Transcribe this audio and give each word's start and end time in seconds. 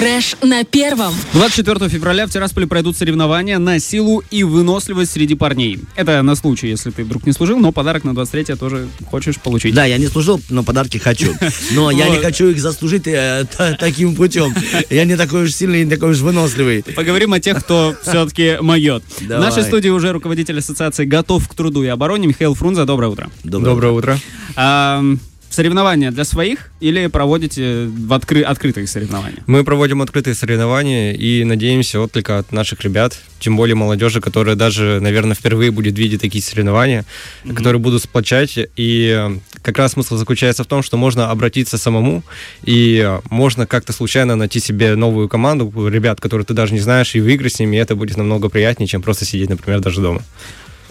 Фреш 0.00 0.34
на 0.42 0.64
первом. 0.64 1.12
24 1.34 1.90
февраля 1.90 2.26
в 2.26 2.30
Тирасполе 2.30 2.66
пройдут 2.66 2.96
соревнования 2.96 3.58
на 3.58 3.78
силу 3.78 4.22
и 4.30 4.44
выносливость 4.44 5.12
среди 5.12 5.34
парней. 5.34 5.78
Это 5.94 6.22
на 6.22 6.34
случай, 6.36 6.68
если 6.68 6.90
ты 6.90 7.04
вдруг 7.04 7.26
не 7.26 7.32
служил, 7.32 7.58
но 7.58 7.70
подарок 7.70 8.04
на 8.04 8.14
23 8.14 8.56
тоже 8.56 8.88
хочешь 9.10 9.38
получить. 9.38 9.74
Да, 9.74 9.84
я 9.84 9.98
не 9.98 10.06
служил, 10.06 10.40
но 10.48 10.62
подарки 10.62 10.96
хочу. 10.96 11.34
Но 11.72 11.90
я 11.90 12.08
не 12.08 12.16
хочу 12.16 12.48
их 12.48 12.58
заслужить 12.62 13.06
э, 13.08 13.44
та- 13.54 13.74
таким 13.74 14.16
путем. 14.16 14.54
Я 14.88 15.04
не 15.04 15.16
такой 15.16 15.44
уж 15.44 15.52
сильный, 15.52 15.84
не 15.84 15.90
такой 15.90 16.12
уж 16.12 16.20
выносливый. 16.20 16.82
Поговорим 16.82 17.34
о 17.34 17.40
тех, 17.40 17.62
кто 17.62 17.94
все-таки 18.02 18.56
моет. 18.62 19.02
В 19.20 19.28
нашей 19.28 19.64
студии 19.64 19.90
уже 19.90 20.12
руководитель 20.12 20.60
ассоциации 20.60 21.04
«Готов 21.04 21.46
к 21.46 21.54
труду 21.54 21.82
и 21.82 21.88
обороне» 21.88 22.26
Михаил 22.26 22.54
Фрунзе. 22.54 22.86
Доброе 22.86 23.10
утро. 23.10 23.30
Доброе 23.44 23.92
утро. 23.92 24.18
Соревнования 25.50 26.12
для 26.12 26.22
своих 26.22 26.70
или 26.78 27.08
проводите 27.08 27.86
в 27.86 28.12
откры- 28.12 28.42
открытые 28.42 28.86
соревнования? 28.86 29.38
Мы 29.46 29.64
проводим 29.64 30.00
открытые 30.00 30.36
соревнования 30.36 31.12
и 31.12 31.42
надеемся 31.42 32.06
только 32.06 32.38
от 32.38 32.52
наших 32.52 32.82
ребят, 32.82 33.18
тем 33.40 33.56
более 33.56 33.74
молодежи, 33.74 34.20
которая 34.20 34.54
даже, 34.54 35.00
наверное, 35.00 35.34
впервые 35.34 35.72
будет 35.72 35.98
видеть 35.98 36.20
такие 36.20 36.42
соревнования, 36.42 37.04
которые 37.52 37.80
будут 37.80 38.02
сплочать. 38.04 38.58
И 38.76 39.28
как 39.62 39.76
раз 39.78 39.92
смысл 39.92 40.16
заключается 40.16 40.62
в 40.62 40.68
том, 40.68 40.84
что 40.84 40.96
можно 40.96 41.30
обратиться 41.32 41.78
самому, 41.78 42.22
и 42.62 43.18
можно 43.28 43.66
как-то 43.66 43.92
случайно 43.92 44.36
найти 44.36 44.60
себе 44.60 44.94
новую 44.94 45.28
команду, 45.28 45.88
ребят, 45.88 46.20
которые 46.20 46.46
ты 46.46 46.54
даже 46.54 46.74
не 46.74 46.80
знаешь, 46.80 47.16
и 47.16 47.20
выиграть 47.20 47.54
с 47.54 47.58
ними, 47.58 47.74
и 47.74 47.80
это 47.80 47.96
будет 47.96 48.16
намного 48.16 48.50
приятнее, 48.50 48.86
чем 48.86 49.02
просто 49.02 49.24
сидеть, 49.24 49.50
например, 49.50 49.80
даже 49.80 50.00
дома. 50.00 50.22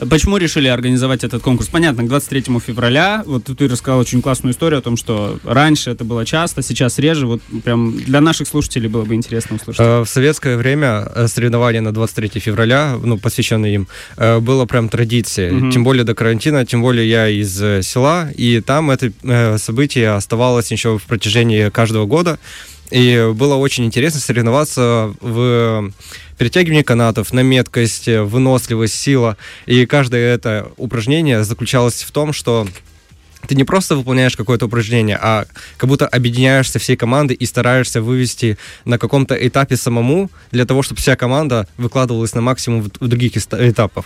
Почему 0.10 0.38
решили 0.38 0.68
организовать 0.68 1.24
этот 1.24 1.42
конкурс? 1.42 1.68
Понятно, 1.70 2.04
к 2.04 2.08
23 2.08 2.60
февраля. 2.60 3.24
Вот 3.26 3.46
ты 3.46 3.68
рассказал 3.68 4.00
очень 4.00 4.22
классную 4.22 4.54
историю 4.54 4.80
о 4.80 4.82
том, 4.82 4.98
что 4.98 5.40
раньше 5.44 5.92
это 5.92 6.04
было 6.04 6.26
часто, 6.26 6.62
сейчас 6.62 7.00
реже. 7.00 7.28
Вот 7.28 7.42
прям 7.64 7.98
для 7.98 8.22
наших 8.22 8.48
слушателей 8.48 8.88
было 8.88 9.04
бы 9.04 9.16
интересно 9.16 9.56
услышать. 9.58 9.82
Э, 9.82 10.04
В 10.04 10.08
советское 10.08 10.58
время 10.58 11.08
э, 11.16 11.28
соревнования 11.28 11.82
на 11.82 11.92
23 11.92 12.40
февраля, 12.40 12.98
ну, 13.02 13.18
посвященные 13.18 13.76
им, 13.76 13.88
э, 14.18 14.40
было 14.40 14.66
прям 14.66 14.90
традицией. 14.90 15.52
Мгм. 15.52 15.72
Тем 15.72 15.84
более 15.84 16.04
до 16.04 16.16
карантина, 16.16 16.66
тем 16.66 16.82
более 16.82 17.10
я 17.10 17.28
из 17.28 17.58
села, 17.86 18.30
и 18.36 18.62
там 18.62 18.92
это 18.92 19.12
событие 19.58 20.12
оставалось 20.12 20.72
еще 20.72 20.98
в 20.98 21.04
протяжении 21.04 21.70
каждого 21.70 22.06
года. 22.06 22.40
И 22.92 23.32
было 23.36 23.56
очень 23.56 23.86
интересно 23.86 24.20
соревноваться 24.20 25.14
в 25.22 25.92
перетягивании 26.40 26.84
канатов, 26.84 27.34
на 27.34 27.42
меткость, 27.42 28.08
э, 28.08 28.24
выносливость, 28.24 28.96
сила. 28.96 29.38
И 29.68 29.86
каждое 29.86 30.34
это 30.34 30.72
упражнение 30.78 31.44
заключалось 31.44 32.02
в 32.02 32.12
том, 32.12 32.34
что 32.34 32.68
ты 33.48 33.56
не 33.56 33.64
просто 33.64 33.96
выполняешь 33.96 34.36
какое-то 34.36 34.68
упражнение, 34.68 35.18
а 35.22 35.46
как 35.78 35.90
будто 35.90 36.08
объединяешься 36.08 36.80
всей 36.80 36.96
командой 36.96 37.34
и 37.34 37.46
стараешься 37.46 38.02
вывести 38.02 38.58
на 38.86 38.98
каком-то 38.98 39.36
этапе 39.36 39.76
самому 39.76 40.30
для 40.52 40.66
того, 40.66 40.82
чтобы 40.82 41.02
вся 41.02 41.16
команда 41.16 41.68
выкладывалась 41.78 42.34
на 42.36 42.42
максимум 42.42 42.84
в, 42.84 43.08
других 43.08 43.38
этапах. 43.38 44.06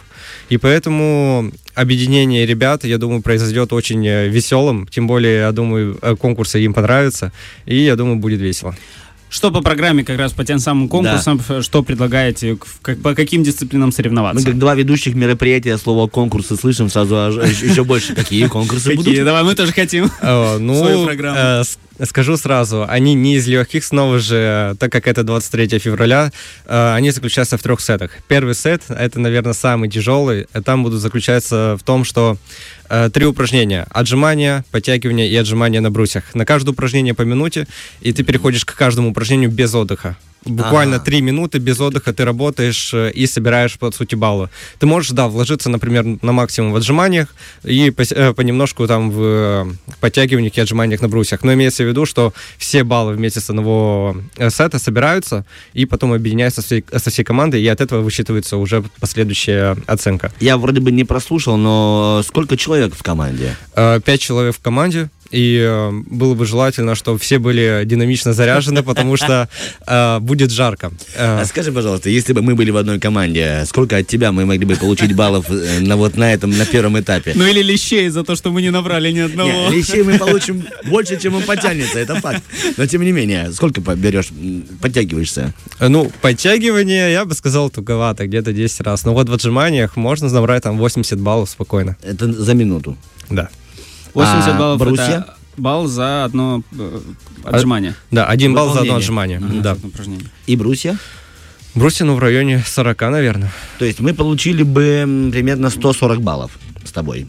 И 0.49 0.57
поэтому 0.57 1.51
объединение 1.75 2.45
ребят, 2.45 2.83
я 2.83 2.97
думаю, 2.97 3.21
произойдет 3.21 3.73
очень 3.73 4.05
э, 4.07 4.27
веселым. 4.27 4.87
Тем 4.87 5.07
более, 5.07 5.39
я 5.39 5.51
думаю, 5.51 5.99
э, 6.01 6.15
конкурсы 6.15 6.59
им 6.63 6.73
понравятся. 6.73 7.31
И 7.65 7.75
я 7.75 7.95
думаю, 7.95 8.17
будет 8.17 8.39
весело. 8.39 8.75
Что 9.33 9.49
по 9.49 9.61
программе, 9.61 10.03
как 10.03 10.19
раз 10.19 10.31
по 10.31 10.45
тем 10.45 10.59
самым 10.59 10.87
конкурсам, 10.87 11.39
ф- 11.39 11.63
что 11.65 11.81
предлагаете, 11.81 12.55
как- 12.83 13.01
по 13.01 13.15
каким 13.15 13.41
дисциплинам 13.43 13.87
Мы 13.87 13.91
соревноваться? 13.91 14.45
как 14.45 14.59
два 14.59 14.75
ведущих 14.75 15.15
мероприятия 15.15 15.75
слово 15.79 16.07
конкурсы 16.07 16.55
слышим, 16.55 16.87
сразу 16.87 17.17
аж- 17.17 17.37
аж 17.37 17.63
еще 17.63 17.83
больше. 17.83 18.13
Какие 18.13 18.45
конкурсы 18.45 18.91
Какие? 18.91 18.97
будут? 19.03 19.25
Давай, 19.25 19.43
мы 19.43 19.55
тоже 19.55 19.71
хотим. 19.73 20.11
Э, 20.21 20.57
Ну, 20.59 20.75
Свою 20.77 21.05
программу. 21.05 21.39
э, 21.99 22.05
скажу 22.05 22.37
сразу, 22.37 22.85
они 22.87 23.15
не 23.15 23.37
из 23.37 23.47
легких, 23.47 23.83
снова 23.83 24.19
же, 24.19 24.75
так 24.77 24.91
как 24.91 25.07
это 25.07 25.23
23 25.23 25.79
февраля, 25.79 26.31
э, 26.67 26.93
они 26.93 27.09
заключаются 27.09 27.57
в 27.57 27.63
трех 27.63 27.81
сетах. 27.81 28.11
Первый 28.27 28.53
сет, 28.53 28.83
это, 28.89 29.19
наверное, 29.19 29.53
самый 29.53 29.89
тяжелый, 29.89 30.45
э, 30.53 30.61
там 30.61 30.83
будут 30.83 31.01
заключаться 31.01 31.75
в 31.79 31.83
том, 31.83 32.05
что 32.05 32.37
три 33.11 33.25
упражнения. 33.25 33.87
Отжимания, 33.89 34.63
подтягивания 34.71 35.27
и 35.27 35.35
отжимания 35.35 35.81
на 35.81 35.91
брусьях. 35.91 36.35
На 36.35 36.45
каждое 36.45 36.71
упражнение 36.71 37.13
по 37.13 37.23
минуте, 37.23 37.67
и 38.01 38.13
ты 38.13 38.23
переходишь 38.23 38.65
к 38.65 38.75
каждому 38.75 39.09
упражнению 39.11 39.49
без 39.49 39.73
отдыха. 39.73 40.15
Буквально 40.45 40.99
три 40.99 41.21
минуты 41.21 41.59
без 41.59 41.79
отдыха 41.79 42.13
ты 42.13 42.25
работаешь 42.25 42.93
э, 42.93 43.11
и 43.11 43.27
собираешь, 43.27 43.77
по 43.77 43.91
сути, 43.91 44.15
баллы. 44.15 44.49
Ты 44.79 44.85
можешь, 44.85 45.11
да, 45.11 45.27
вложиться, 45.27 45.69
например, 45.69 46.03
на 46.21 46.31
максимум 46.31 46.73
в 46.73 46.75
отжиманиях 46.75 47.33
и 47.63 47.89
пос- 47.89 48.13
э, 48.13 48.33
понемножку 48.33 48.87
там 48.87 49.11
в 49.11 49.21
э, 49.21 49.65
подтягиваниях 49.99 50.57
и 50.57 50.61
отжиманиях 50.61 51.01
на 51.01 51.07
брусьях. 51.07 51.43
Но 51.43 51.53
имеется 51.53 51.83
в 51.83 51.87
виду, 51.87 52.05
что 52.05 52.33
все 52.57 52.83
баллы 52.83 53.13
вместе 53.13 53.39
с 53.39 53.49
одного 53.49 54.17
сета 54.49 54.79
собираются 54.79 55.45
и 55.73 55.85
потом 55.85 56.13
объединяются 56.13 56.61
со 56.61 56.67
всей, 56.67 56.85
со 56.95 57.09
всей 57.09 57.23
командой, 57.23 57.61
и 57.61 57.67
от 57.67 57.81
этого 57.81 58.01
высчитывается 58.01 58.57
уже 58.57 58.83
последующая 58.99 59.77
оценка. 59.87 60.31
Я 60.39 60.57
вроде 60.57 60.81
бы 60.81 60.91
не 60.91 61.03
прослушал, 61.03 61.57
но 61.57 62.21
сколько 62.27 62.57
человек 62.57 62.95
в 62.95 63.03
команде? 63.03 63.55
Пять 63.75 64.21
человек 64.21 64.55
в 64.55 64.61
команде, 64.61 65.09
и 65.33 65.57
э, 65.59 65.91
было 66.05 66.35
бы 66.35 66.45
желательно, 66.45 66.93
чтобы 66.95 67.17
все 67.17 67.39
были 67.39 67.81
динамично 67.85 68.33
заряжены, 68.33 68.83
потому 68.83 69.17
что 69.17 69.49
э, 69.87 70.19
будет 70.19 70.51
жарко. 70.51 70.91
Э, 71.15 71.41
А 71.41 71.45
скажи, 71.45 71.71
пожалуйста, 71.71 72.09
если 72.09 72.33
бы 72.33 72.41
мы 72.43 72.53
были 72.55 72.69
в 72.71 72.77
одной 72.77 72.99
команде, 72.99 73.63
сколько 73.65 73.97
от 73.97 74.07
тебя 74.07 74.31
мы 74.31 74.45
могли 74.45 74.65
бы 74.65 74.75
получить 74.75 75.15
баллов 75.15 75.45
э, 75.49 75.79
на 75.79 75.95
вот 75.97 76.17
на 76.17 76.31
этом, 76.31 76.55
на 76.57 76.65
первом 76.65 76.99
этапе? 76.99 77.33
Ну 77.35 77.45
или 77.47 77.63
лещей 77.63 78.09
за 78.09 78.23
то, 78.23 78.35
что 78.35 78.51
мы 78.51 78.61
не 78.61 78.69
набрали 78.69 79.11
ни 79.11 79.19
одного. 79.19 79.49
Не, 79.49 79.75
вещей 79.77 80.03
мы 80.03 80.19
получим 80.19 80.63
больше, 80.85 81.19
чем 81.19 81.35
он 81.35 81.43
потянется, 81.43 81.97
это 81.99 82.15
факт. 82.21 82.43
Но 82.77 82.85
тем 82.85 83.01
не 83.03 83.11
менее, 83.11 83.51
сколько 83.53 83.81
берешь, 83.95 84.29
подтягиваешься? 84.81 85.53
Ну, 85.79 86.11
подтягивание, 86.21 87.11
я 87.11 87.25
бы 87.25 87.33
сказал, 87.33 87.69
туговато, 87.71 88.27
где-то 88.27 88.53
10 88.53 88.81
раз. 88.81 89.05
Но 89.05 89.13
вот 89.13 89.29
в 89.29 89.33
отжиманиях 89.33 89.95
можно 89.95 90.29
набрать 90.29 90.63
там 90.63 90.77
80 90.77 91.19
баллов 91.19 91.49
спокойно. 91.49 91.97
Это 92.03 92.31
за 92.31 92.53
минуту. 92.53 92.95
Да. 93.29 93.49
80 94.13 94.47
А 94.47 94.57
баллов 94.59 94.79
брусья? 94.79 95.03
это 95.05 95.35
балл 95.57 95.87
за 95.87 96.23
одно 96.25 96.63
э, 96.77 96.99
отжимание. 97.43 97.95
Да, 98.11 98.25
один 98.25 98.53
балл 98.53 98.73
за 98.73 98.81
одно 98.81 98.95
отжимание. 98.95 99.37
Ага, 99.37 99.61
Да. 99.61 99.71
одно. 99.71 99.89
И 100.47 100.55
брусья? 100.55 100.97
Брусья, 101.75 102.05
ну, 102.05 102.15
в 102.15 102.19
районе 102.19 102.63
40, 102.65 103.01
наверное. 103.09 103.51
То 103.79 103.85
есть 103.85 103.99
мы 103.99 104.13
получили 104.13 104.63
бы 104.63 105.29
примерно 105.31 105.69
140 105.69 106.21
баллов 106.21 106.51
с 106.83 106.91
тобой. 106.91 107.27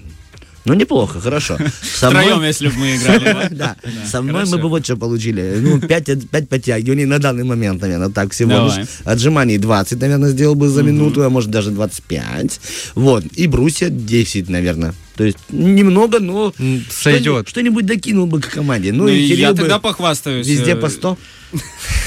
Ну, 0.64 0.74
неплохо, 0.74 1.20
хорошо. 1.20 1.58
Со 1.82 2.10
мной- 2.10 2.24
Втроем, 2.24 2.42
если 2.44 2.68
бы 2.68 2.74
мы 2.78 2.96
играли. 2.96 3.48
Да, 3.54 3.76
со 4.10 4.22
мной 4.22 4.44
мы 4.46 4.58
бы 4.58 4.68
вот 4.68 4.84
что 4.84 4.96
получили. 4.96 5.58
Ну, 5.60 5.78
5, 5.80 6.28
5 6.30 6.48
подтягиваний 6.48 7.04
на 7.04 7.18
данный 7.18 7.44
момент, 7.44 7.82
наверное, 7.82 8.08
так 8.08 8.32
всего 8.32 8.50
лишь. 8.66 8.86
Отжиманий 9.04 9.58
20, 9.58 10.00
наверное, 10.00 10.30
сделал 10.30 10.54
бы 10.54 10.68
за 10.68 10.82
минуту, 10.82 11.22
а 11.22 11.28
может 11.28 11.50
даже 11.50 11.70
25. 11.70 12.60
Вот. 12.94 13.24
И 13.36 13.46
брусья 13.46 13.88
10, 13.90 14.48
наверное. 14.48 14.94
То 15.16 15.24
есть 15.24 15.38
немного, 15.50 16.18
но 16.18 16.52
Сойдет. 16.90 17.48
что-нибудь 17.48 17.86
докинул 17.86 18.26
бы 18.26 18.40
к 18.40 18.48
команде. 18.50 18.92
Ну, 18.92 19.04
Ну, 19.04 19.08
и 19.10 19.20
я 19.34 19.52
тогда 19.52 19.78
похвастаюсь. 19.78 20.46
везде 20.46 20.72
э, 20.72 20.76
по 20.76 20.88
100. 20.88 21.16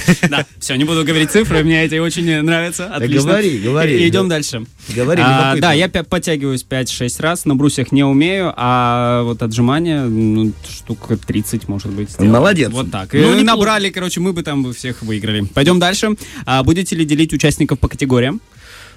Да, 0.29 0.45
все, 0.59 0.75
не 0.75 0.83
буду 0.83 1.03
говорить 1.03 1.31
цифры, 1.31 1.63
мне 1.63 1.83
эти 1.83 1.95
очень 1.95 2.41
нравятся. 2.41 2.85
Отлично. 2.87 3.21
говори, 3.21 3.57
говори. 3.59 4.07
Идем 4.07 4.29
дальше. 4.29 4.65
Говори, 4.95 5.21
А, 5.25 5.55
да, 5.57 5.73
я 5.73 5.87
подтягиваюсь 5.89 6.65
5-6 6.69 7.21
раз, 7.21 7.45
на 7.45 7.55
брусьях 7.55 7.91
не 7.91 8.03
умею, 8.03 8.53
а 8.55 9.23
вот 9.23 9.41
отжимания, 9.43 10.03
ну, 10.03 10.53
штук 10.69 11.09
30, 11.25 11.67
может 11.67 11.91
быть. 11.91 12.17
Молодец. 12.19 12.69
Вот 12.71 12.91
так. 12.91 13.13
Ну, 13.13 13.19
И 13.19 13.21
неплохо. 13.23 13.43
набрали, 13.43 13.89
короче, 13.89 14.19
мы 14.19 14.33
бы 14.33 14.43
там 14.43 14.73
всех 14.73 15.01
выиграли. 15.01 15.41
Пойдем 15.53 15.79
дальше. 15.79 16.15
А, 16.45 16.63
будете 16.63 16.95
ли 16.95 17.05
делить 17.05 17.33
участников 17.33 17.79
по 17.79 17.87
категориям? 17.87 18.41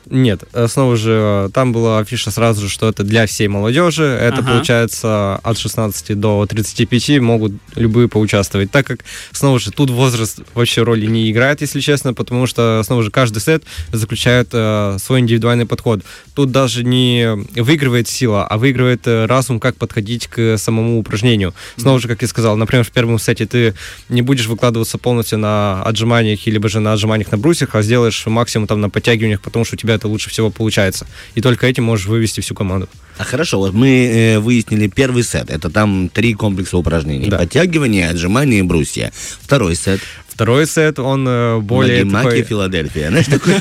Нет, 0.06 0.44
э, 0.52 0.66
снова 0.68 0.96
же, 0.96 1.46
э, 1.46 1.50
там 1.52 1.72
была 1.72 1.98
афиша 1.98 2.30
сразу 2.30 2.62
же, 2.62 2.68
что 2.68 2.88
это 2.88 3.04
для 3.04 3.26
всей 3.26 3.48
молодежи. 3.48 4.04
Это 4.04 4.38
Ага. 4.38 4.52
получается 4.52 5.36
от 5.42 5.58
16 5.58 6.14
до 6.14 6.46
35 6.46 7.20
могут 7.20 7.52
любые 7.76 8.08
поучаствовать. 8.08 8.70
Так 8.70 8.86
как, 8.86 9.04
снова 9.32 9.58
же, 9.58 9.70
тут 9.70 9.90
возраст 9.90 10.40
вообще 10.54 10.82
роли 10.82 11.06
не 11.06 11.30
играет, 11.30 11.60
если 11.60 11.80
честно, 11.80 12.14
потому 12.14 12.46
что, 12.46 12.82
снова 12.84 13.02
же, 13.02 13.10
каждый 13.10 13.40
сет 13.40 13.62
заключает 13.92 14.48
э, 14.52 14.96
свой 15.00 15.20
индивидуальный 15.20 15.66
подход. 15.66 16.00
Тут 16.34 16.50
даже 16.50 16.82
не 16.84 17.28
выигрывает 17.60 18.08
сила, 18.08 18.46
а 18.46 18.58
выигрывает 18.58 19.06
э, 19.06 19.26
разум, 19.26 19.60
как 19.60 19.76
подходить 19.76 20.26
к 20.26 20.56
самому 20.58 20.98
упражнению. 20.98 21.54
Снова 21.76 22.00
же, 22.00 22.08
как 22.08 22.22
я 22.22 22.28
сказал, 22.28 22.56
например, 22.56 22.84
в 22.84 22.90
первом 22.90 23.18
сете 23.18 23.46
ты 23.46 23.74
не 24.08 24.22
будешь 24.22 24.46
выкладываться 24.46 24.98
полностью 24.98 25.38
на 25.38 25.82
отжиманиях 25.82 26.46
или 26.46 26.60
же 26.68 26.80
на 26.80 26.92
отжиманиях 26.92 27.30
на 27.32 27.38
брусьях, 27.38 27.74
а 27.74 27.82
сделаешь 27.82 28.26
максимум 28.26 28.66
там 28.66 28.80
на 28.80 28.90
подтягиваниях, 28.90 29.40
потому 29.40 29.64
что 29.64 29.74
у 29.74 29.78
тебя 29.78 29.89
это 29.92 30.08
лучше 30.08 30.30
всего 30.30 30.50
получается. 30.50 31.06
И 31.34 31.40
только 31.40 31.66
этим 31.66 31.84
можешь 31.84 32.06
вывести 32.06 32.40
всю 32.40 32.54
команду. 32.54 32.88
А 33.18 33.24
хорошо, 33.24 33.58
вот 33.58 33.74
мы 33.74 33.88
э, 34.06 34.38
выяснили 34.38 34.88
первый 34.88 35.22
сет. 35.24 35.50
Это 35.50 35.68
там 35.68 36.08
три 36.08 36.34
комплекса 36.34 36.78
упражнений. 36.78 37.28
Да. 37.28 37.38
Подтягивание, 37.38 38.08
отжимание 38.08 38.60
и 38.60 38.62
брусья. 38.62 39.12
Второй 39.42 39.74
сет. 39.76 40.00
Второй 40.28 40.66
сет, 40.66 40.98
он 40.98 41.26
э, 41.28 41.58
более 41.58 42.04
Маки, 42.04 42.24
такой, 42.24 42.42
Филадельфия. 42.44 43.08
Знаешь, 43.10 43.26
такой 43.26 43.54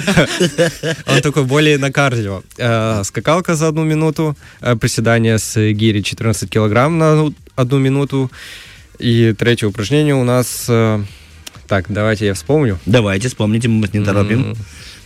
он 1.07 1.21
такой 1.21 1.43
более 1.43 1.77
на 1.77 1.91
кардио. 1.91 2.41
Э, 2.57 3.01
скакалка 3.03 3.55
за 3.55 3.67
одну 3.67 3.83
минуту, 3.83 4.37
э, 4.61 4.75
приседание 4.77 5.39
с 5.39 5.59
гири 5.73 6.01
14 6.01 6.49
килограмм 6.49 6.97
на 6.97 7.11
одну- 7.11 7.33
одну 7.55 7.79
минуту. 7.79 8.31
И 8.97 9.33
третье 9.37 9.67
упражнение 9.67 10.15
у 10.15 10.23
нас 10.23 10.65
э, 10.69 11.03
Так, 11.67 11.85
давайте 11.89 12.27
я 12.27 12.33
вспомню. 12.33 12.79
Давайте, 12.85 13.27
вспомните, 13.27 13.67
мы 13.67 13.81
вас 13.81 13.93
не 13.93 14.03
торопим. 14.03 14.55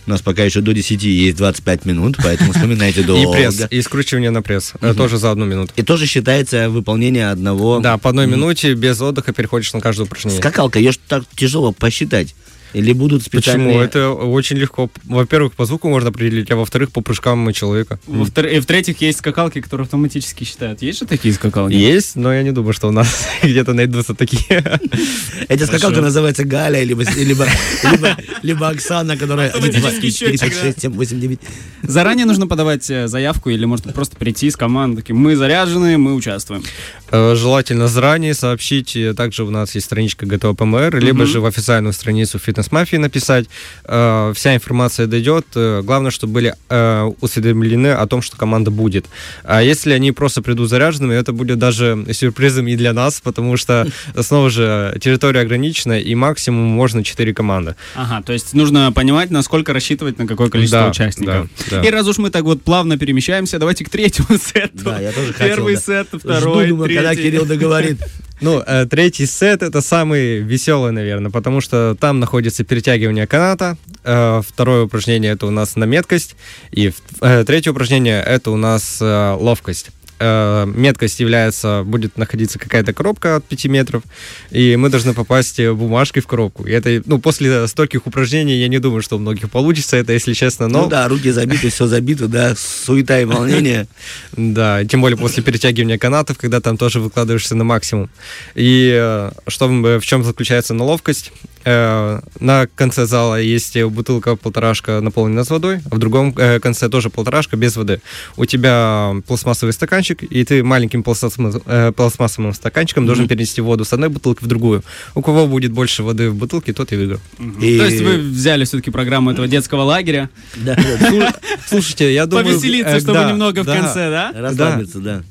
У 0.06 0.10
нас 0.10 0.20
пока 0.20 0.44
еще 0.44 0.60
до 0.60 0.72
10 0.72 1.02
есть 1.02 1.36
25 1.38 1.86
минут, 1.86 2.16
поэтому 2.22 2.52
вспоминайте 2.52 3.00
И 3.02 3.04
долго. 3.04 3.32
пресс, 3.32 3.62
и 3.70 3.82
скручивание 3.82 4.30
на 4.30 4.42
пресс. 4.42 4.72
Мгм. 4.80 4.94
Тоже 4.96 5.16
за 5.18 5.30
одну 5.30 5.46
минуту. 5.46 5.72
И 5.76 5.82
тоже 5.82 6.06
считается 6.06 6.68
выполнение 6.68 7.30
одного... 7.30 7.80
Да, 7.80 7.96
по 7.96 8.10
одной 8.10 8.26
минуте 8.26 8.74
без 8.74 9.00
отдыха 9.00 9.32
переходишь 9.32 9.72
на 9.72 9.80
каждое 9.80 10.04
упражнение. 10.04 10.40
Скакалка, 10.40 10.78
ее 10.78 10.92
так 11.08 11.24
тяжело 11.36 11.72
посчитать. 11.72 12.34
Или 12.74 12.92
будут 12.92 13.22
специальные... 13.22 13.68
Почему? 13.68 13.82
Это 13.82 14.10
очень 14.10 14.56
легко. 14.56 14.90
Во-первых, 15.04 15.54
по 15.54 15.64
звуку 15.64 15.88
можно 15.88 16.10
определить, 16.10 16.50
а 16.50 16.56
во-вторых, 16.56 16.90
по 16.92 17.00
прыжкам 17.00 17.52
человека. 17.52 17.98
Во-втор- 18.06 18.46
И 18.46 18.58
в-третьих, 18.60 19.00
есть 19.00 19.18
скакалки, 19.18 19.60
которые 19.60 19.84
автоматически 19.84 20.44
считают. 20.44 20.82
Есть 20.82 20.98
же 21.00 21.06
такие 21.06 21.32
скакалки? 21.34 21.72
Есть, 21.72 22.16
но 22.16 22.32
я 22.34 22.42
не 22.42 22.50
думаю, 22.52 22.72
что 22.72 22.88
у 22.88 22.90
нас 22.90 23.28
где-то 23.42 23.72
найдутся 23.74 24.14
такие. 24.14 24.44
Эта 25.48 25.66
скакалка 25.66 25.86
Хорошо. 25.96 26.02
называется 26.02 26.44
Галя, 26.44 26.82
либо, 26.82 27.04
либо, 27.16 27.46
либо, 27.92 28.16
либо 28.42 28.68
Оксана, 28.68 29.16
которая... 29.16 29.50
Автоматический 29.50 30.10
счетчик, 30.10 30.38
36, 30.40 30.80
7, 30.82 30.92
8, 30.92 31.20
9. 31.20 31.40
Заранее 31.82 32.26
нужно 32.26 32.46
подавать 32.46 32.88
э, 32.90 33.08
заявку 33.08 33.50
или 33.50 33.64
можно 33.64 33.92
просто 33.92 34.16
прийти 34.16 34.50
с 34.50 34.56
командой, 34.56 35.02
такие, 35.02 35.14
мы 35.14 35.36
заряжены, 35.36 35.96
мы 35.98 36.14
участвуем. 36.14 36.62
Э, 37.10 37.34
Желательно 37.36 37.88
заранее 37.88 38.34
сообщить. 38.34 38.96
И 38.96 39.12
Также 39.12 39.44
у 39.44 39.50
нас 39.50 39.74
есть 39.74 39.86
страничка 39.86 40.26
ГТО 40.26 40.54
ПМР, 40.54 40.98
либо 40.98 41.26
же 41.26 41.40
в 41.40 41.46
официальную 41.46 41.92
страницу 41.92 42.38
фитнес-мафии 42.64 42.96
написать. 42.96 43.46
Э, 43.84 44.32
Вся 44.34 44.54
информация 44.54 45.06
дойдет. 45.06 45.46
Э, 45.54 45.82
Главное, 45.82 46.10
чтобы 46.10 46.32
были 46.34 46.54
э, 46.68 47.02
усведомлены 47.20 47.88
о 47.88 48.06
том, 48.06 48.22
что 48.22 48.36
команда 48.36 48.70
будет. 48.70 49.06
А 49.44 49.62
если 49.62 49.92
они 49.92 50.12
просто 50.12 50.42
придут 50.42 50.68
заряженными, 50.68 51.14
это 51.14 51.32
будет 51.32 51.58
даже 51.58 52.04
сюрпризом 52.12 52.66
и 52.68 52.76
для 52.76 52.92
нас, 52.92 53.20
потому 53.20 53.56
что, 53.56 53.86
снова 54.20 54.50
же, 54.50 54.96
территория 55.00 55.40
ограничена, 55.40 56.00
и 56.00 56.14
максимум 56.14 56.64
можно 56.66 57.04
4 57.04 57.34
команды. 57.34 57.76
Ага, 57.94 58.22
то 58.22 58.32
есть 58.32 58.54
нужно 58.54 58.92
понимать, 58.92 59.30
насколько 59.30 59.72
рассчитывать 59.72 60.18
на 60.18 60.26
какое 60.26 60.48
количество 60.48 60.80
Да, 60.80 60.88
участников. 60.90 61.48
да, 61.70 61.80
да. 61.82 61.86
И 61.86 61.90
раз 61.90 62.06
уж 62.06 62.18
мы 62.18 62.30
так 62.30 62.44
вот 62.44 62.62
плавно 62.62 62.96
перемещаемся, 62.98 63.58
давайте 63.58 63.84
к 63.84 63.88
третьему 63.90 64.38
сету. 64.38 64.70
Да, 64.84 65.00
я 65.00 65.12
тоже 65.12 65.32
хотел, 65.32 65.56
Первый 65.56 65.74
да. 65.74 65.80
сет, 65.80 66.08
Жду, 66.08 66.18
второй, 66.18 66.68
думаю, 66.68 66.88
когда 66.88 67.10
третий. 67.10 67.22
Кирилл 67.30 67.46
договорит. 67.46 67.98
Ну, 68.44 68.60
э, 68.60 68.84
третий 68.84 69.24
сет 69.24 69.62
это 69.62 69.80
самый 69.80 70.40
веселый, 70.40 70.92
наверное, 70.92 71.30
потому 71.30 71.62
что 71.62 71.96
там 71.98 72.20
находится 72.20 72.62
перетягивание 72.62 73.26
каната. 73.26 73.78
Э, 74.04 74.42
второе 74.46 74.84
упражнение 74.84 75.32
это 75.32 75.46
у 75.46 75.50
нас 75.50 75.76
на 75.76 75.84
меткость. 75.84 76.36
И 76.70 76.92
э, 77.22 77.44
третье 77.46 77.70
упражнение 77.70 78.22
это 78.22 78.50
у 78.50 78.56
нас 78.56 78.98
ловкость. 79.00 79.88
Э, 80.26 80.64
меткость 80.66 81.20
является, 81.20 81.82
будет 81.84 82.16
находиться 82.16 82.58
какая-то 82.58 82.94
коробка 82.94 83.36
от 83.36 83.44
5 83.44 83.66
метров, 83.66 84.02
и 84.50 84.74
мы 84.76 84.88
должны 84.88 85.12
попасть 85.12 85.60
э, 85.60 85.70
бумажкой 85.70 86.22
в 86.22 86.26
коробку. 86.26 86.64
И 86.64 86.70
это, 86.70 87.02
ну, 87.04 87.18
после 87.18 87.68
стольких 87.68 88.06
упражнений 88.06 88.54
я 88.54 88.68
не 88.68 88.78
думаю, 88.78 89.02
что 89.02 89.16
у 89.16 89.18
многих 89.18 89.50
получится 89.50 89.98
это, 89.98 90.14
если 90.14 90.32
честно, 90.32 90.66
но... 90.66 90.84
Ну 90.84 90.88
да, 90.88 91.08
руки 91.08 91.30
забиты, 91.30 91.68
все 91.68 91.86
забито, 91.86 92.26
да, 92.26 92.54
суета 92.56 93.20
и 93.20 93.26
волнение. 93.26 93.86
Да, 94.36 94.84
тем 94.84 95.00
более 95.00 95.16
после 95.16 95.42
перетягивания 95.42 95.98
канатов, 95.98 96.38
когда 96.38 96.60
там 96.60 96.76
тоже 96.76 97.00
выкладываешься 97.00 97.54
на 97.54 97.64
максимум. 97.64 98.10
И 98.54 98.92
э, 98.94 99.30
что 99.46 99.68
в 99.68 100.00
чем 100.00 100.24
заключается 100.24 100.74
наловкость? 100.74 101.32
Э, 101.64 102.20
На 102.40 102.66
конце 102.74 103.06
зала 103.06 103.40
есть 103.40 103.80
бутылка 103.84 104.36
полторашка 104.36 105.00
наполнена 105.00 105.44
с 105.44 105.50
водой, 105.50 105.80
а 105.90 105.94
в 105.94 105.98
другом 105.98 106.34
э, 106.36 106.60
конце 106.60 106.88
тоже 106.88 107.10
полторашка 107.10 107.56
без 107.56 107.76
воды. 107.76 108.00
У 108.36 108.44
тебя 108.44 109.14
пластмассовый 109.26 109.72
стаканчик, 109.72 110.22
и 110.22 110.44
ты 110.44 110.62
маленьким 110.62 111.02
пластмассовым, 111.02 111.62
э, 111.66 111.92
пластмассовым 111.92 112.52
стаканчиком 112.52 113.06
должен 113.06 113.24
Мгм. 113.24 113.30
перенести 113.30 113.60
воду 113.60 113.84
с 113.84 113.92
одной 113.92 114.08
бутылки 114.08 114.44
в 114.44 114.46
другую. 114.46 114.82
У 115.14 115.22
кого 115.22 115.46
будет 115.46 115.72
больше 115.72 116.02
воды 116.02 116.30
в 116.30 116.34
бутылке, 116.34 116.72
тот 116.72 116.92
и 116.92 116.96
выиграл. 116.96 117.20
Мгм. 117.38 117.60
И- 117.60 117.78
То 117.78 117.84
есть 117.86 118.00
вы 118.02 118.18
взяли 118.18 118.64
все-таки 118.64 118.90
программу 118.90 119.30
этого 119.30 119.48
детского 119.48 119.82
лагеря, 119.82 120.28
Да, 120.56 120.74
да, 120.76 121.08
Слу- 121.10 121.34
Слушайте, 121.66 122.12
я 122.14 122.26
думаю... 122.26 122.46
повеселиться, 122.46 123.00
чтобы 123.00 123.24
немного 123.24 123.62
в 123.62 123.66
конце, 123.66 124.10
да? 124.10 124.32
Расслабиться, 124.34 124.98
да. 124.98 125.22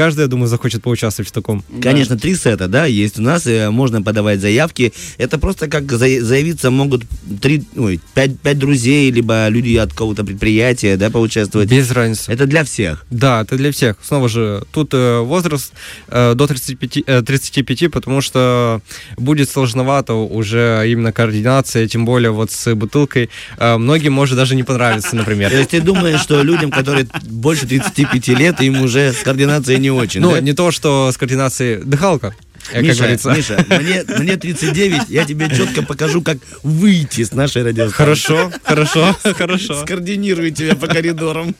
Каждый, 0.00 0.22
я 0.22 0.28
думаю, 0.28 0.48
захочет 0.48 0.82
поучаствовать 0.82 1.28
в 1.28 1.32
таком. 1.32 1.62
Конечно, 1.82 2.16
три 2.16 2.34
сета, 2.34 2.68
да, 2.68 2.86
есть 2.86 3.18
у 3.18 3.22
нас, 3.22 3.46
э, 3.46 3.68
можно 3.68 4.00
подавать 4.00 4.40
заявки. 4.40 4.94
Это 5.18 5.36
просто 5.38 5.68
как 5.68 5.92
за- 5.92 6.24
заявиться 6.24 6.70
могут 6.70 7.02
три, 7.42 7.64
ой, 7.76 8.00
пять, 8.14 8.40
пять 8.40 8.58
друзей, 8.58 9.10
либо 9.10 9.46
люди 9.48 9.76
от 9.76 9.90
какого-то 9.92 10.24
предприятия, 10.24 10.96
да, 10.96 11.10
поучаствовать. 11.10 11.68
Без 11.68 11.90
разницы. 11.90 12.32
Это 12.32 12.46
для 12.46 12.64
всех. 12.64 13.04
Да, 13.10 13.42
это 13.42 13.58
для 13.58 13.70
всех. 13.72 13.96
Снова 14.02 14.30
же, 14.30 14.62
тут 14.72 14.94
э, 14.94 15.18
возраст 15.20 15.74
э, 16.08 16.32
до 16.34 16.46
35, 16.46 17.04
э, 17.06 17.20
35, 17.20 17.90
потому 17.90 18.22
что 18.22 18.80
будет 19.18 19.50
сложновато 19.50 20.14
уже 20.14 20.82
именно 20.86 21.12
координация, 21.12 21.86
тем 21.88 22.06
более 22.06 22.30
вот 22.30 22.50
с 22.50 22.74
бутылкой. 22.74 23.28
Многим 23.60 24.14
может 24.14 24.36
даже 24.38 24.54
не 24.56 24.62
понравиться, 24.62 25.10
То 25.10 25.16
например. 25.16 25.52
есть 25.52 25.70
ты 25.72 25.82
думаешь, 25.82 26.20
что 26.22 26.42
людям, 26.42 26.70
которые 26.70 27.06
больше 27.28 27.66
35 27.66 28.28
лет, 28.28 28.62
им 28.62 28.80
уже 28.80 29.12
с 29.12 29.18
координацией 29.22 29.78
не 29.78 29.89
очень, 29.90 30.20
Ну, 30.20 30.32
да? 30.32 30.40
не 30.40 30.52
то, 30.52 30.70
что 30.70 31.10
с 31.12 31.16
координацией 31.16 31.82
дыхалка, 31.82 32.34
как 32.72 32.82
Миша, 32.82 32.98
говорится. 32.98 33.30
Миша, 33.32 33.66
мне, 33.68 34.04
мне 34.18 34.36
39, 34.36 35.02
я 35.08 35.24
тебе 35.24 35.48
четко 35.48 35.82
покажу, 35.82 36.22
как 36.22 36.38
выйти 36.62 37.24
с 37.24 37.32
нашей 37.32 37.62
радиостанции. 37.62 37.96
Хорошо, 37.96 38.52
хорошо, 38.64 39.16
хорошо. 39.36 39.82
Скоординирую 39.82 40.50
тебя 40.52 40.74
по 40.76 40.86
коридорам. 40.86 41.54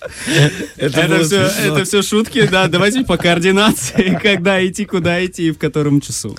Это, 0.76 1.02
было 1.08 1.24
все, 1.24 1.48
смешно. 1.48 1.74
это 1.76 1.84
все 1.84 2.02
шутки, 2.02 2.46
да, 2.50 2.68
давайте 2.68 3.04
по 3.04 3.16
координации, 3.16 4.18
когда 4.22 4.64
идти, 4.66 4.84
куда 4.84 5.24
идти 5.24 5.48
и 5.48 5.50
в 5.50 5.58
котором 5.58 6.00
часу. 6.00 6.36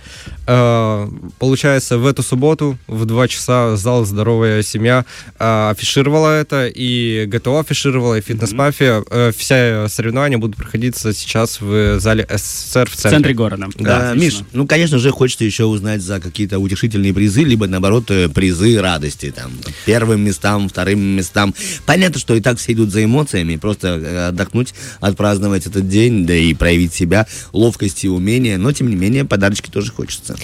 Э, 0.47 1.07
Получается, 1.39 1.97
в 1.97 2.06
эту 2.07 2.23
субботу 2.23 2.77
в 2.88 3.06
2 3.06 3.27
часа 3.27 3.75
зал 3.75 4.06
«Здоровая 4.06 4.62
семья» 4.63 5.06
э, 5.39 5.69
афишировала 5.71 6.39
это, 6.39 6.68
и 6.68 7.25
ГТО 7.27 7.59
афишировала, 7.59 8.18
и 8.18 8.21
«Фитнес-мафия». 8.21 9.03
Э, 9.09 9.31
Все 9.35 9.88
соревнования 9.88 10.38
будут 10.38 10.56
проходиться 10.56 11.13
сейчас 11.13 11.59
в 11.62 12.00
зале 12.00 12.27
СССР 12.29 12.89
в 12.89 12.94
В 12.94 12.95
центре. 12.95 13.12
центре 13.12 13.33
города. 13.33 13.68
Да, 13.77 14.12
отлично. 14.12 14.39
Миш, 14.39 14.45
ну, 14.53 14.61
конечно 14.68 15.00
же, 15.00 15.12
хочется 15.12 15.44
еще 15.44 15.66
узнать 15.66 16.02
за 16.02 16.19
какие-то 16.19 16.60
утешительные 16.60 17.13
призы, 17.13 17.44
либо, 17.44 17.68
наоборот, 17.68 18.10
э, 18.10 18.30
призы 18.30 18.80
радости, 18.81 19.31
там, 19.36 19.52
первым 19.86 20.22
местам, 20.22 20.69
вторым 20.69 21.00
местам. 21.00 21.54
Понятно, 21.86 22.19
что 22.19 22.36
и 22.36 22.42
так 22.42 22.58
все 22.58 22.74
идут 22.74 22.92
за 22.92 23.04
эмоциями, 23.04 23.56
просто 23.58 23.88
э, 23.88 24.28
отдохнуть, 24.28 24.74
отпраздновать 25.00 25.68
этот 25.68 25.88
день, 25.88 26.25
да 26.25 26.34
и 26.34 26.54
проявить 26.54 26.94
себя, 26.94 27.28
ловкость 27.54 28.04
и 28.04 28.10
умение, 28.10 28.58
но, 28.58 28.72
тем 28.72 28.90
не 28.90 28.96
менее, 28.96 29.25
подарочки 29.25 29.69
тоже 29.69 29.92
хочется. 29.92 30.36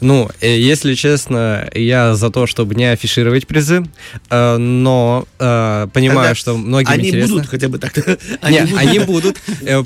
Ну, 0.00 0.30
э, 0.40 0.58
если 0.58 0.94
честно, 0.94 1.68
я 1.74 2.14
за 2.14 2.30
то, 2.30 2.46
чтобы 2.46 2.74
не 2.74 2.90
афишировать 2.90 3.46
призы, 3.46 3.86
но 4.30 5.26
понимаю, 5.38 6.14
Тогда 6.14 6.34
что 6.34 6.56
многим 6.56 6.90
Они 6.90 7.08
интересно. 7.08 7.34
будут 7.34 7.48
хотя 7.48 7.68
бы 7.68 7.78
так-то... 7.78 8.18
Не, 8.48 8.58
они 8.76 8.98
будут. 9.00 9.36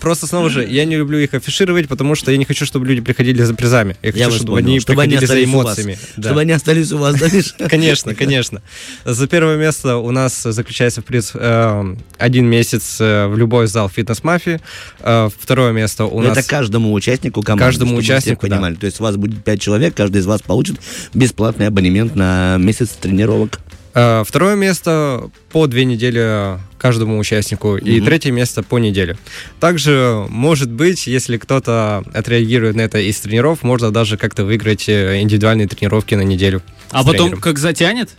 Просто 0.01 0.27
снова 0.27 0.51
же, 0.51 0.67
я 0.67 0.85
не 0.85 0.97
люблю 0.97 1.19
их 1.19 1.35
афишировать, 1.35 1.89
потому 1.89 2.15
что 2.15 2.31
я 2.31 2.37
не 2.37 2.45
хочу, 2.45 2.67
чтобы 2.67 2.87
люди 2.87 3.01
приходили 3.01 3.43
за 3.43 3.55
призами. 3.55 3.78
Я 4.03 4.13
хочу, 4.13 4.19
Я 4.19 4.31
чтобы 4.31 4.53
понял. 4.53 4.69
они 4.69 4.81
Чтобы 4.81 5.03
они 5.03 5.17
приходили 5.17 5.45
за 5.47 5.51
у 5.51 5.63
вас. 5.63 5.67
эмоциями. 5.79 5.99
Да. 6.17 6.23
Чтобы 6.29 6.41
они 6.41 6.53
остались 6.53 6.93
у 6.93 6.99
вас, 6.99 7.17
да? 7.17 7.29
Конечно, 7.69 8.15
конечно. 8.15 8.63
За 9.05 9.27
первое 9.27 9.57
место 9.57 9.97
у 9.97 10.11
нас 10.11 10.43
заключается 10.43 11.01
в 11.03 11.05
приз 11.05 11.33
э, 11.35 11.95
один 12.19 12.47
месяц 12.47 12.97
э, 13.01 13.27
в 13.27 13.37
любой 13.37 13.67
зал 13.67 13.89
фитнес-мафии. 13.89 14.61
Э, 15.01 15.29
второе 15.39 15.73
место 15.73 16.05
у 16.07 16.21
Это 16.23 16.37
нас... 16.37 16.47
каждому 16.47 16.93
участнику 16.93 17.43
команды. 17.43 17.65
Каждому 17.65 17.97
участнику, 17.97 18.47
да. 18.47 18.57
понимали. 18.57 18.75
То 18.75 18.87
есть 18.87 19.01
у 19.01 19.03
вас 19.03 19.17
будет 19.17 19.45
5 19.45 19.61
человек, 19.61 19.95
каждый 19.95 20.19
из 20.21 20.27
вас 20.27 20.43
получит 20.43 20.77
бесплатный 21.15 21.67
абонемент 21.67 22.15
на 22.15 22.57
месяц 22.59 22.91
тренировок. 22.91 23.61
Э, 23.99 24.23
Второе 24.25 24.55
место 24.55 25.29
по 25.51 25.67
две 25.67 25.85
недели 25.85 26.59
каждому 26.79 27.19
участнику, 27.19 27.77
и 27.77 27.97
Мгм. 27.97 28.07
третье 28.07 28.31
место 28.31 28.63
по 28.63 28.79
неделе. 28.79 29.17
Также, 29.59 30.25
может 30.29 30.71
быть, 30.71 31.09
если 31.09 31.37
кто-то 31.37 32.05
отреагирует 32.15 32.77
на 32.77 32.83
это 32.83 32.99
из 33.01 33.19
тренеров, 33.19 33.65
можно 33.65 33.91
даже 33.91 34.17
как-то 34.17 34.45
выиграть 34.45 34.89
э, 34.89 35.21
индивидуальные 35.21 35.67
тренировки 35.67 36.15
на 36.15 36.23
неделю. 36.23 36.63
А 36.91 36.99
потом, 36.99 37.15
тренером. 37.15 37.41
как 37.41 37.59
затянет? 37.59 38.11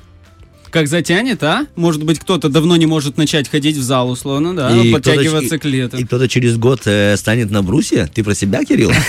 Как 0.71 0.88
затянет, 0.88 1.43
а? 1.43 1.65
Может 1.75 2.03
быть, 2.03 2.19
кто-то 2.19 2.49
давно 2.49 2.75
не 2.75 2.85
может 2.85 3.17
начать 3.17 3.49
ходить 3.49 3.77
в 3.77 3.81
зал, 3.81 4.09
условно, 4.09 4.55
да? 4.55 4.75
И 4.81 4.91
подтягиваться 4.91 5.57
к 5.57 5.65
лету. 5.65 5.97
И 5.97 6.03
кто-то 6.03 6.27
через 6.27 6.57
год 6.57 6.81
э, 6.85 7.17
станет 7.17 7.49
на 7.49 7.63
брусе? 7.63 8.09
Ты 8.13 8.23
про 8.23 8.35
себя, 8.35 8.63
Кирилл? 8.63 8.91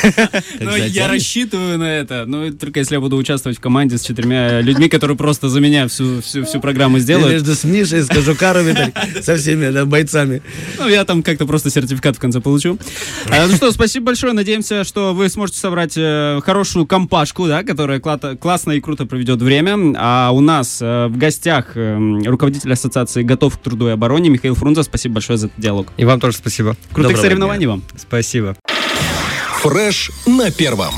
Ну, 0.60 0.76
я 0.76 1.08
рассчитываю 1.08 1.78
на 1.78 1.84
это. 1.84 2.24
Ну, 2.26 2.52
только 2.52 2.80
если 2.80 2.94
я 2.94 3.00
буду 3.00 3.16
участвовать 3.16 3.58
в 3.58 3.60
команде 3.60 3.98
с 3.98 4.02
четырьмя 4.02 4.60
людьми, 4.60 4.88
которые 4.88 5.16
просто 5.16 5.48
за 5.48 5.60
меня 5.60 5.88
всю, 5.88 6.20
всю, 6.20 6.60
программу 6.60 6.98
сделают. 6.98 7.32
между 7.32 7.54
с 7.54 7.64
Мишей, 7.64 8.02
с 8.02 8.08
Кожукаровой, 8.08 8.74
так, 8.74 8.92
со 9.22 9.36
всеми 9.36 9.84
бойцами. 9.84 10.42
Ну, 10.78 10.88
я 10.88 11.04
там 11.04 11.22
как-то 11.22 11.46
просто 11.46 11.70
сертификат 11.70 12.16
в 12.16 12.20
конце 12.20 12.40
получу. 12.40 12.78
А, 13.30 13.46
ну 13.46 13.56
что, 13.56 13.72
спасибо 13.72 14.06
большое. 14.06 14.32
Надеемся, 14.32 14.84
что 14.84 15.14
вы 15.14 15.28
сможете 15.28 15.58
собрать 15.60 15.94
э, 15.96 16.40
хорошую 16.44 16.86
компашку, 16.86 17.46
да, 17.46 17.62
которая 17.62 18.00
классно 18.00 18.72
и 18.72 18.80
круто 18.80 19.06
проведет 19.06 19.40
время. 19.40 19.94
А 19.96 20.30
у 20.32 20.40
нас 20.40 20.78
э, 20.80 21.06
в 21.06 21.16
гостях 21.16 21.49
э, 21.74 21.98
руководитель 22.24 22.72
ассоциации 22.72 23.22
«Готов 23.22 23.58
к 23.58 23.60
труду 23.60 23.88
и 23.88 23.90
обороне» 23.90 24.30
Михаил 24.30 24.54
Фрунзе. 24.54 24.82
Спасибо 24.82 25.14
большое 25.14 25.38
за 25.38 25.46
этот 25.46 25.60
диалог. 25.60 25.88
И 25.96 26.04
вам 26.04 26.20
тоже 26.20 26.36
спасибо. 26.36 26.76
Крутых 26.92 27.12
Доброго 27.12 27.22
соревнований 27.22 27.66
вам. 27.66 27.82
Спасибо. 27.96 28.56
Фреш 29.62 30.10
на 30.26 30.50
первом. 30.50 30.94